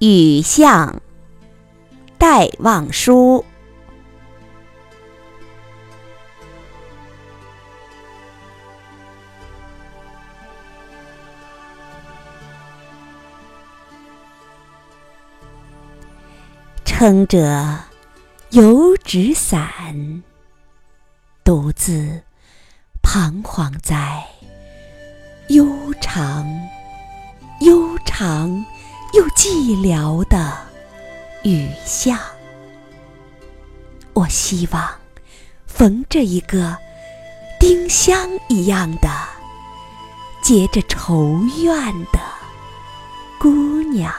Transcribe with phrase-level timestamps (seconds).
[0.00, 1.02] 雨巷，
[2.18, 3.44] 戴望舒。
[16.84, 17.84] 撑着
[18.50, 20.22] 油纸伞，
[21.42, 22.22] 独自
[23.02, 24.24] 彷徨在
[25.48, 25.66] 悠
[26.00, 26.46] 长、
[27.60, 28.64] 悠长
[29.12, 30.56] 又寂寥的
[31.42, 32.18] 雨巷。
[34.12, 34.88] 我希望
[35.66, 36.76] 逢着一个
[37.60, 39.08] 丁香一样的
[40.42, 42.18] 结着愁怨的
[43.38, 43.48] 姑
[43.84, 44.12] 娘。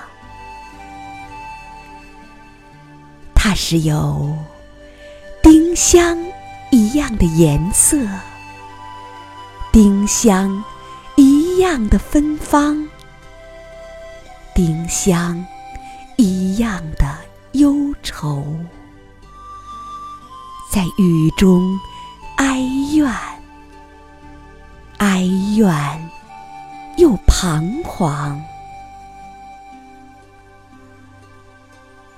[3.36, 4.36] 它是有
[5.42, 6.18] 丁香
[6.72, 7.98] 一样的颜色，
[9.72, 10.64] 丁香
[11.16, 12.89] 一样的芬芳，
[14.62, 15.42] 丁香
[16.18, 17.18] 一样的
[17.54, 18.46] 忧愁，
[20.70, 21.80] 在雨中
[22.36, 22.60] 哀
[22.94, 23.10] 怨，
[24.98, 25.22] 哀
[25.56, 26.10] 怨
[26.98, 28.38] 又彷徨。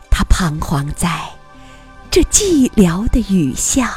[0.10, 1.30] 他彷徨在
[2.10, 3.88] 这寂寥的雨巷，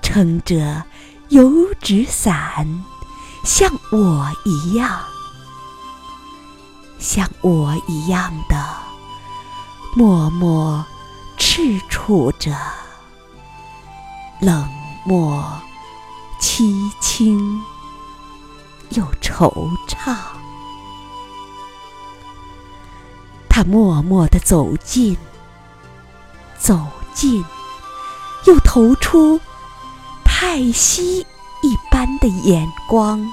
[0.00, 0.84] 撑着
[1.30, 2.64] 油纸伞，
[3.44, 5.00] 像我一样，
[7.00, 8.62] 像我一样的
[9.96, 10.84] 默默
[11.38, 12.54] 赤楚着，
[14.38, 14.68] 冷
[15.06, 15.42] 漠
[16.38, 17.58] 凄清
[18.90, 19.50] 又惆
[19.88, 20.14] 怅。
[23.48, 25.16] 他默默地走近，
[26.58, 27.42] 走近，
[28.44, 29.40] 又投出
[30.22, 31.26] 太息
[31.62, 33.26] 一般的眼光。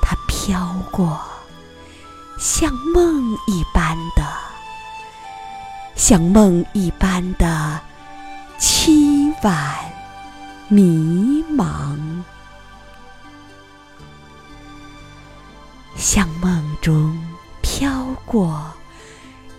[0.00, 1.20] 他飘过，
[2.38, 4.22] 像梦一般的，
[5.94, 7.80] 像梦一般的
[8.58, 9.76] 凄婉
[10.68, 11.98] 迷茫，
[15.96, 17.18] 像梦中。
[17.78, 18.72] 飘过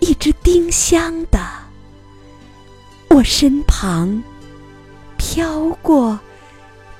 [0.00, 1.38] 一只丁香的，
[3.10, 4.24] 我身旁
[5.16, 6.18] 飘过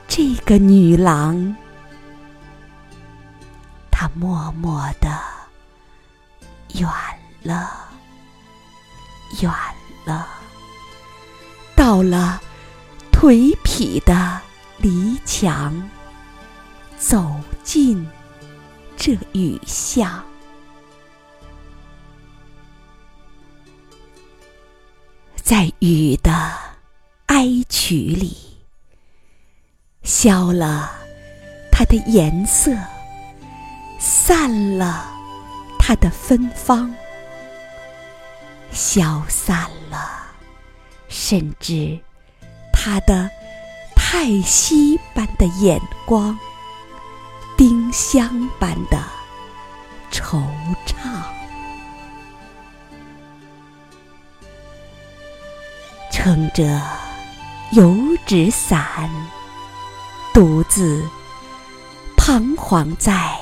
[0.06, 1.56] 这个女郎，
[3.91, 5.09] 她默默的
[6.75, 6.89] 远
[7.43, 7.89] 了，
[9.41, 9.53] 远
[10.05, 10.29] 了，
[11.75, 12.41] 到了
[13.12, 14.41] 颓圮的
[14.79, 15.91] 篱墙，
[16.99, 18.09] 走进
[18.97, 20.25] 这雨巷。
[25.43, 26.53] 在雨的
[27.27, 28.37] 哀曲里，
[30.03, 30.93] 消了
[31.73, 32.71] 它的颜色，
[33.99, 35.11] 散了
[35.88, 36.94] 它的芬芳，
[38.71, 40.21] 消散了，
[41.09, 41.99] 甚至
[42.71, 43.31] 它的
[43.97, 46.38] 叹息般的眼光，
[47.56, 49.03] 丁香般的
[50.12, 50.43] 惆
[50.87, 51.22] 怅。
[56.12, 56.82] 撑着
[57.72, 59.09] 油纸伞，
[60.34, 61.03] 独自
[62.15, 63.34] 彷徨在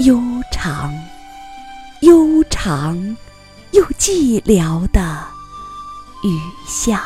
[0.00, 0.92] 悠长、
[2.50, 3.16] 长
[3.72, 5.24] 又寂寥的
[6.22, 7.00] 雨巷。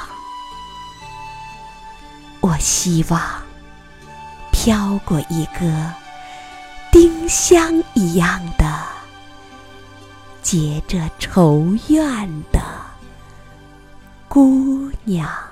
[2.41, 3.21] 我希望
[4.53, 5.93] 飘过一个
[6.93, 8.65] 丁香一样的
[10.43, 12.61] 结着愁怨的。
[14.29, 15.48] 姑娘。